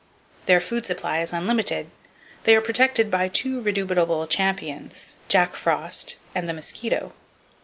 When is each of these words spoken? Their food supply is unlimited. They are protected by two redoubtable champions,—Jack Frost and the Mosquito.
Their 0.47 0.59
food 0.59 0.87
supply 0.87 1.21
is 1.21 1.31
unlimited. 1.31 1.91
They 2.45 2.55
are 2.55 2.61
protected 2.61 3.11
by 3.11 3.27
two 3.27 3.61
redoubtable 3.61 4.25
champions,—Jack 4.25 5.53
Frost 5.53 6.15
and 6.33 6.49
the 6.49 6.53
Mosquito. 6.55 7.13